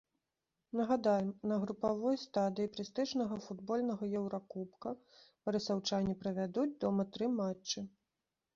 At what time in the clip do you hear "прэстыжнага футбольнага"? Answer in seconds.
2.79-4.09